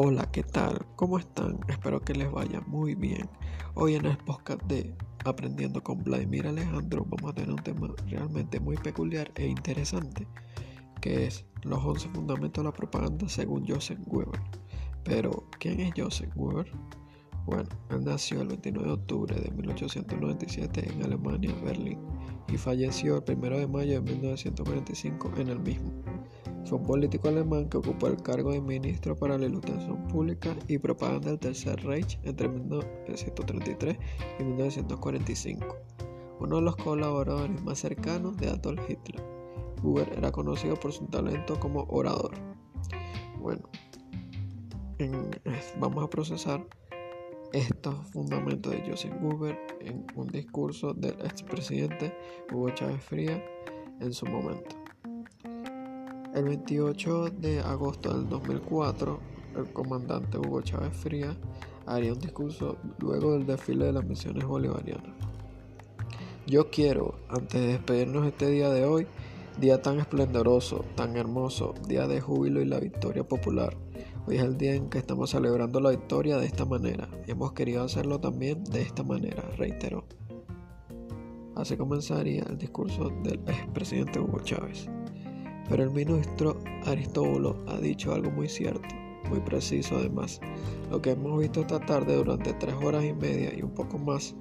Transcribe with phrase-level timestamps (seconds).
[0.00, 0.86] Hola, ¿qué tal?
[0.94, 1.58] ¿Cómo están?
[1.66, 3.28] Espero que les vaya muy bien.
[3.74, 8.60] Hoy en el podcast de Aprendiendo con Vladimir Alejandro vamos a tener un tema realmente
[8.60, 10.28] muy peculiar e interesante,
[11.00, 14.40] que es los 11 fundamentos de la propaganda según Joseph Weber.
[15.02, 16.70] Pero, ¿quién es Joseph Weber?
[17.44, 21.98] Bueno, él nació el 29 de octubre de 1897 en Alemania, Berlín,
[22.46, 25.90] y falleció el 1 de mayo de 1945 en el mismo.
[26.68, 30.76] Fue un político alemán que ocupó el cargo de ministro para la ilustración pública y
[30.76, 33.96] propaganda del Tercer Reich entre 1933
[34.38, 35.76] y 1945,
[36.40, 39.24] uno de los colaboradores más cercanos de Adolf Hitler.
[39.82, 42.32] Huber era conocido por su talento como orador.
[43.40, 43.66] Bueno,
[45.80, 46.66] vamos a procesar
[47.54, 52.14] estos fundamentos de Joseph Huber en un discurso del expresidente
[52.52, 53.42] Hugo Chávez Fría
[54.00, 54.77] en su momento.
[56.38, 59.18] El 28 de agosto del 2004,
[59.56, 61.36] el comandante Hugo Chávez Frías
[61.84, 65.16] haría un discurso luego del desfile de las misiones bolivarianas.
[66.46, 69.08] Yo quiero, antes de despedirnos este día de hoy,
[69.60, 73.76] día tan esplendoroso, tan hermoso, día de júbilo y la victoria popular.
[74.28, 77.08] Hoy es el día en que estamos celebrando la victoria de esta manera.
[77.26, 80.04] Hemos querido hacerlo también de esta manera, reiteró.
[81.56, 84.88] Así comenzaría el discurso del expresidente Hugo Chávez.
[85.68, 88.88] Pero el ministro Aristóbulo ha dicho algo muy cierto,
[89.28, 90.40] muy preciso además.
[90.90, 94.34] Lo que hemos visto esta tarde durante tres horas y media y un poco más,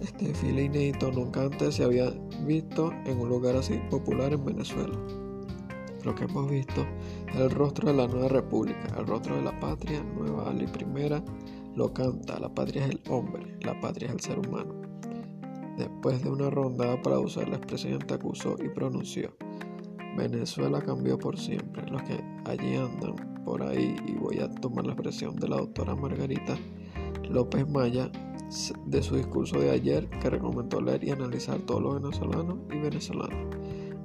[0.00, 2.10] este desfile inédito nunca antes se había
[2.44, 4.98] visto en un lugar así popular en Venezuela.
[6.04, 6.84] Lo que hemos visto
[7.28, 11.22] es el rostro de la nueva república, el rostro de la patria, nueva Ali primera,
[11.76, 14.74] lo canta, la patria es el hombre, la patria es el ser humano.
[15.78, 19.32] Después de una ronda de aplausos, el expresidente acusó y pronunció
[20.16, 21.88] Venezuela cambió por siempre.
[21.90, 25.96] Los que allí andan por ahí, y voy a tomar la expresión de la doctora
[25.96, 26.56] Margarita
[27.28, 28.10] López Maya
[28.86, 33.56] de su discurso de ayer, que recomendó leer y analizar todos los venezolanos y venezolanas.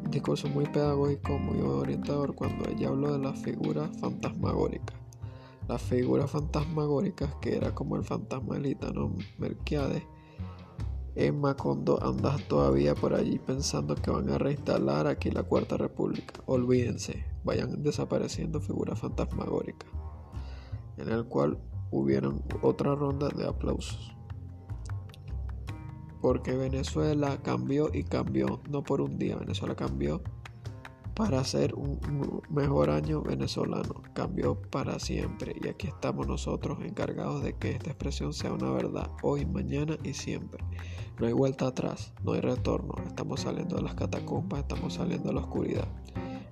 [0.06, 4.95] Un discurso muy pedagógico, muy orientador cuando ella habló de las figuras fantasmagóricas.
[5.68, 10.03] Las figuras fantasmagóricas, que era como el fantasma del gitano Melquiades,
[11.17, 16.35] en Macondo andas todavía por allí pensando que van a reinstalar aquí la Cuarta República.
[16.45, 19.89] Olvídense, vayan desapareciendo figuras fantasmagóricas.
[20.97, 21.57] En el cual
[21.89, 24.16] hubieron otra ronda de aplausos.
[26.22, 30.22] Porque Venezuela cambió y cambió, no por un día, Venezuela cambió
[31.16, 32.00] para ser un
[32.47, 34.03] mejor año venezolano.
[34.13, 39.09] Cambió para siempre y aquí estamos nosotros encargados de que esta expresión sea una verdad
[39.23, 40.63] hoy, mañana y siempre.
[41.19, 42.94] No hay vuelta atrás, no hay retorno.
[43.07, 45.88] Estamos saliendo de las catacumbas, estamos saliendo de la oscuridad.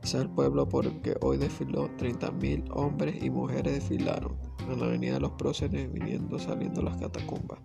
[0.01, 4.35] Ese es el pueblo por el que hoy desfiló 30.000 hombres y mujeres desfilaron
[4.67, 7.59] en la avenida de los próceres viniendo, saliendo de las catacumbas.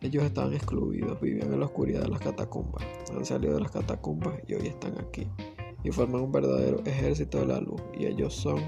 [0.00, 2.84] Ellos estaban excluidos, vivían en la oscuridad de las catacumbas.
[3.14, 5.28] Han salido de las catacumbas y hoy están aquí.
[5.84, 7.80] Y forman un verdadero ejército de la luz.
[7.96, 8.58] Y ellos son,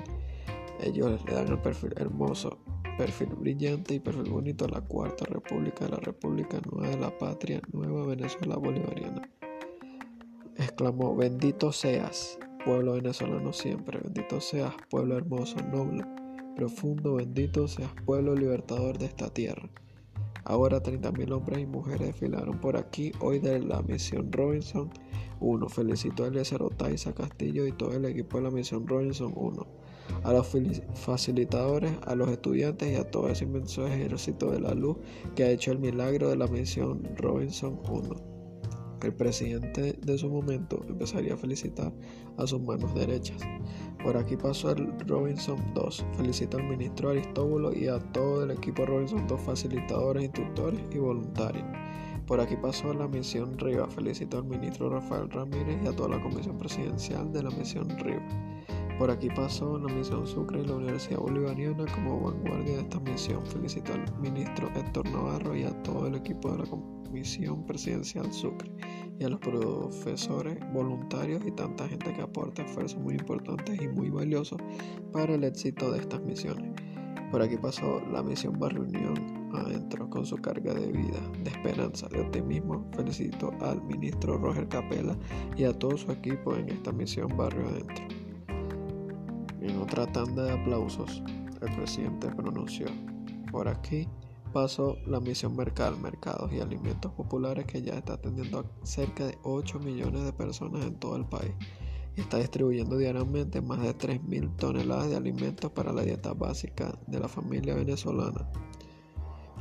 [0.80, 2.58] ellos le dan el perfil hermoso
[2.96, 7.60] perfil brillante y perfil bonito la Cuarta República de la República Nueva de la Patria
[7.72, 9.22] Nueva Venezuela Bolivariana.
[10.56, 16.04] Exclamó, bendito seas, pueblo venezolano siempre, bendito seas, pueblo hermoso, noble,
[16.54, 19.68] profundo, bendito seas, pueblo libertador de esta tierra.
[20.44, 24.90] Ahora 30.000 hombres y mujeres desfilaron por aquí hoy de la misión Robinson
[25.40, 25.68] 1.
[25.68, 29.91] Felicito a Eliezer Otaiza Castillo y todo el equipo de la misión Robinson 1
[30.24, 30.48] a los
[30.94, 34.96] facilitadores, a los estudiantes y a todo ese inmenso ejército de la luz
[35.34, 38.32] que ha hecho el milagro de la misión Robinson 1.
[39.02, 41.92] El presidente de su momento empezaría a felicitar
[42.36, 43.42] a sus manos derechas.
[44.02, 46.06] Por aquí pasó el Robinson 2.
[46.16, 51.64] Felicito al ministro Aristóbulo y a todo el equipo Robinson 2, facilitadores, instructores y voluntarios.
[52.26, 53.88] Por aquí pasó la misión Riva.
[53.88, 58.22] Felicito al ministro Rafael Ramírez y a toda la comisión presidencial de la misión Riva.
[59.02, 63.44] Por aquí pasó la misión Sucre y la Universidad Bolivariana como vanguardia de esta misión.
[63.44, 68.70] Felicito al ministro Héctor Navarro y a todo el equipo de la Comisión Presidencial Sucre
[69.18, 74.08] y a los profesores, voluntarios y tanta gente que aporta esfuerzos muy importantes y muy
[74.08, 74.60] valiosos
[75.12, 76.70] para el éxito de estas misiones.
[77.32, 82.06] Por aquí pasó la misión Barrio Unión adentro con su carga de vida, de esperanza,
[82.06, 82.86] de optimismo.
[82.94, 85.18] Felicito al ministro Roger Capella
[85.56, 88.21] y a todo su equipo en esta misión Barrio Adentro.
[89.62, 91.22] En otra tanda de aplausos,
[91.60, 92.88] el presidente pronunció,
[93.52, 94.08] por aquí
[94.52, 99.38] pasó la misión Mercal, Mercados y Alimentos Populares que ya está atendiendo a cerca de
[99.44, 101.52] 8 millones de personas en todo el país.
[102.16, 107.20] y está distribuyendo diariamente más de 3.000 toneladas de alimentos para la dieta básica de
[107.20, 108.50] la familia venezolana.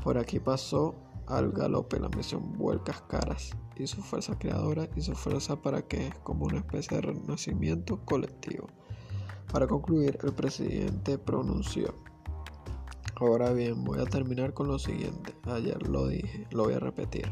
[0.03, 0.95] Por aquí pasó
[1.27, 6.07] al galope la misión Vuelcas Caras y su fuerza creadora y su fuerza para que
[6.07, 8.67] es como una especie de renacimiento colectivo.
[9.51, 11.93] Para concluir, el presidente pronunció.
[13.15, 15.35] Ahora bien, voy a terminar con lo siguiente.
[15.43, 17.29] Ayer lo dije, lo voy a repetir.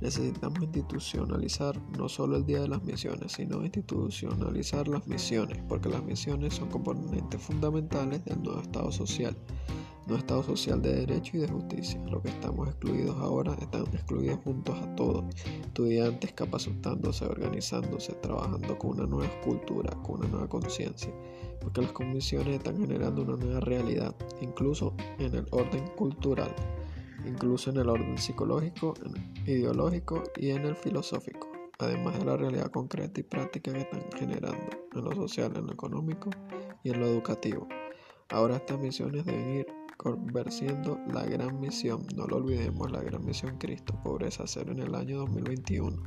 [0.00, 6.04] Necesitamos institucionalizar no solo el Día de las Misiones, sino institucionalizar las misiones, porque las
[6.04, 9.34] misiones son componentes fundamentales del nuevo Estado social
[10.06, 12.00] no Estado social de derecho y de justicia.
[12.06, 15.24] Los que estamos excluidos ahora están excluidos juntos a todos,
[15.62, 21.12] estudiantes capacitándose, organizándose, trabajando con una nueva cultura, con una nueva conciencia,
[21.60, 26.54] porque las comisiones están generando una nueva realidad, incluso en el orden cultural,
[27.26, 28.94] incluso en el orden psicológico,
[29.46, 34.70] ideológico y en el filosófico además de la realidad concreta y práctica que están generando
[34.94, 36.30] en lo social, en lo económico
[36.82, 37.68] y en lo educativo.
[38.30, 42.06] Ahora estas misiones deben ir convenciendo la gran misión.
[42.16, 46.02] No lo olvidemos, la gran misión Cristo, pobreza cero en el año 2021.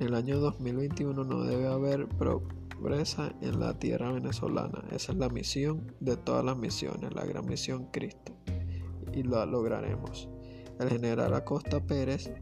[0.00, 4.82] En el año 2021 no debe haber pobreza en la tierra venezolana.
[4.90, 8.32] Esa es la misión de todas las misiones, la gran misión Cristo.
[9.12, 10.28] Y lo lograremos.
[10.80, 12.32] El general Acosta Pérez,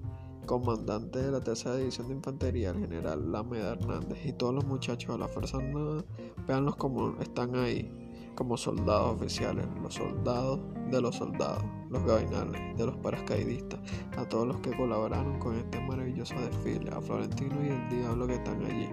[0.47, 5.15] comandante de la tercera división de infantería, el general Lameda Hernández y todos los muchachos
[5.15, 6.05] de la Fuerza Armada,
[6.47, 8.00] veanlos como están ahí
[8.41, 10.61] como soldados oficiales, los soldados
[10.91, 13.79] de los soldados, los gabinales de los paracaidistas,
[14.17, 18.37] a todos los que colaboraron con este maravilloso desfile, a Florentino y el diablo que
[18.37, 18.89] están allí,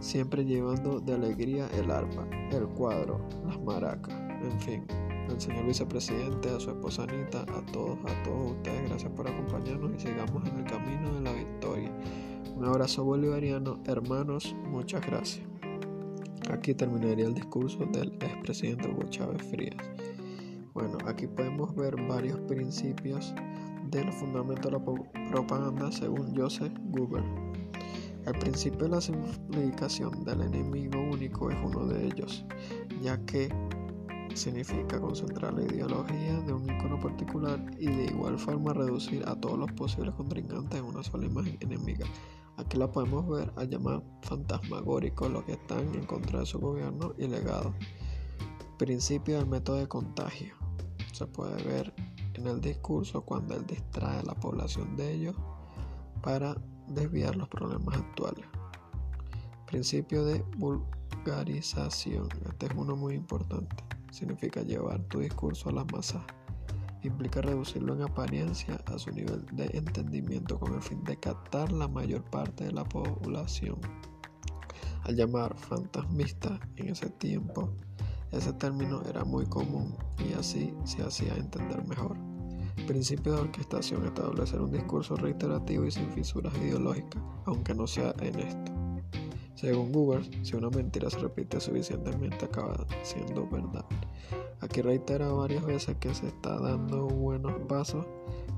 [0.00, 4.86] siempre llevando de alegría el arpa, el cuadro, las maracas, en fin.
[5.28, 9.92] Al señor vicepresidente, a su esposa Anita, a todos, a todos ustedes, gracias por acompañarnos
[9.94, 11.92] y sigamos en el camino de la victoria.
[12.56, 15.53] Un abrazo bolivariano, hermanos, muchas gracias.
[16.50, 19.76] Aquí terminaría el discurso del expresidente Hugo Chávez Frías.
[20.74, 23.34] Bueno, aquí podemos ver varios principios
[23.90, 27.24] del fundamento de la propaganda según Joseph Google.
[28.26, 32.44] El principio de la simplificación del enemigo único es uno de ellos,
[33.02, 33.48] ya que
[34.34, 39.58] significa concentrar la ideología de un icono particular y de igual forma reducir a todos
[39.58, 42.06] los posibles contrincantes en una sola imagen enemiga.
[42.56, 47.12] Aquí la podemos ver al llamar fantasmagórico los que están en contra de su gobierno
[47.18, 47.74] y legado.
[48.78, 50.54] Principio del método de contagio.
[51.12, 51.92] Se puede ver
[52.34, 55.36] en el discurso cuando él distrae a la población de ellos
[56.22, 56.56] para
[56.88, 58.46] desviar los problemas actuales.
[59.66, 62.28] Principio de vulgarización.
[62.48, 63.76] Este es uno muy importante.
[64.12, 66.22] Significa llevar tu discurso a las masas
[67.08, 71.88] implica reducirlo en apariencia a su nivel de entendimiento con el fin de captar la
[71.88, 73.78] mayor parte de la población.
[75.04, 77.70] Al llamar fantasmista en ese tiempo,
[78.32, 82.16] ese término era muy común y así se hacía entender mejor.
[82.86, 88.40] Principio de orquestación, establecer un discurso reiterativo y sin fisuras ideológicas, aunque no sea en
[88.40, 88.72] esto.
[89.54, 93.84] Según Google, si una mentira se repite suficientemente acaba siendo verdad.
[94.64, 98.06] Aquí reitera varias veces que se está dando buenos pasos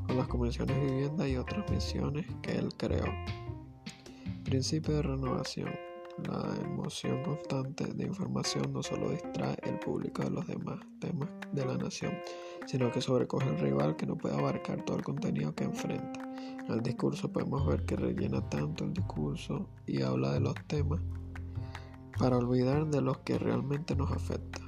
[0.07, 3.07] con las convenciones de vivienda y otras misiones que él creó.
[4.45, 5.69] Principio de renovación.
[6.29, 11.67] La emoción constante de información no solo distrae el público de los demás temas de
[11.67, 12.13] la nación,
[12.67, 16.21] sino que sobrecoge al rival que no puede abarcar todo el contenido que enfrenta.
[16.67, 21.01] En el discurso podemos ver que rellena tanto el discurso y habla de los temas
[22.17, 24.66] para olvidar de los que realmente nos afectan.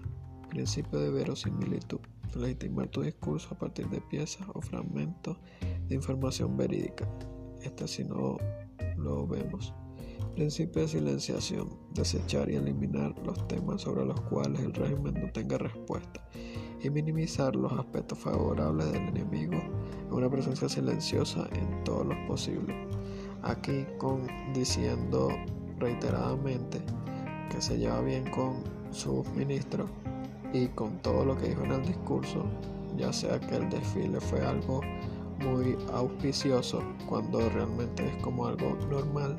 [0.50, 2.00] Principio de verosimilitud.
[2.35, 5.37] Legitimar tu discurso a partir de piezas o fragmentos
[5.88, 7.09] de información verídica.
[7.62, 8.38] Este si no
[8.97, 9.75] lo vemos.
[10.35, 11.69] Principio de silenciación.
[11.93, 16.26] Desechar y eliminar los temas sobre los cuales el régimen no tenga respuesta
[16.81, 19.57] y minimizar los aspectos favorables del enemigo
[20.07, 22.76] en una presencia silenciosa en todos los posibles.
[23.43, 25.28] Aquí con diciendo
[25.78, 26.81] reiteradamente
[27.50, 29.90] que se lleva bien con sus ministros
[30.52, 32.45] y con todo lo que dijo en el discurso,
[32.97, 34.81] ya sea que el desfile fue algo
[35.40, 39.37] muy auspicioso cuando realmente es como algo normal,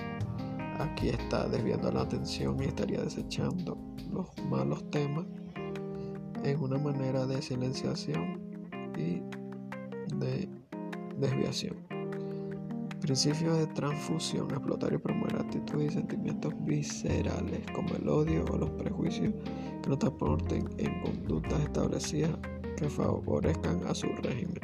[0.79, 3.77] aquí está desviando la atención y estaría desechando
[4.11, 5.25] los malos temas
[6.43, 8.39] en una manera de silenciación
[8.97, 9.21] y
[10.15, 10.47] de
[11.17, 11.88] desviación.
[13.01, 18.69] Principio de transfusión, explotar y promover actitudes y sentimientos viscerales como el odio o los
[18.71, 19.33] prejuicios
[19.81, 22.37] que no transporten en conductas establecidas
[22.75, 24.59] que favorezcan a su régimen.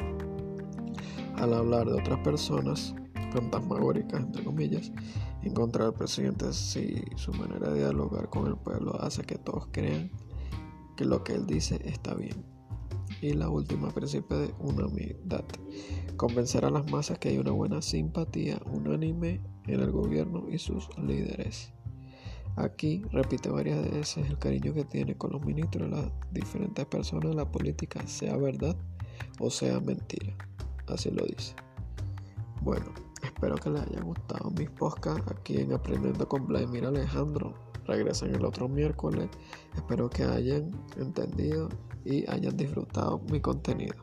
[1.37, 2.93] Al hablar de otras personas,
[3.31, 4.91] fantasmagóricas entre comillas,
[5.43, 10.11] encontrar al presidente si su manera de dialogar con el pueblo hace que todos crean
[10.95, 12.45] que lo que él dice está bien.
[13.21, 15.45] Y la última, principio de unanimidad.
[16.17, 20.87] Convencer a las masas que hay una buena simpatía unánime en el gobierno y sus
[20.97, 21.71] líderes.
[22.57, 27.35] Aquí repite varias veces el cariño que tiene con los ministros las diferentes personas de
[27.35, 28.77] la política, sea verdad
[29.39, 30.33] o sea mentira.
[30.87, 31.55] Así lo dice.
[32.61, 32.85] Bueno,
[33.23, 37.64] espero que les haya gustado mis podcasts aquí en Aprendiendo con Vladimir Alejandro.
[37.85, 39.29] Regresan el otro miércoles.
[39.73, 41.69] Espero que hayan entendido
[42.03, 43.95] y hayan disfrutado mi contenido.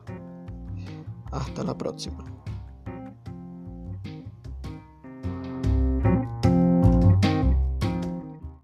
[1.31, 2.32] Hasta la próxima.